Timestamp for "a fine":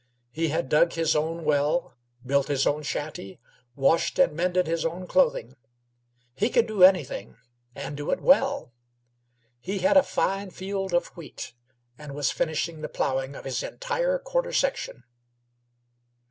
9.97-10.49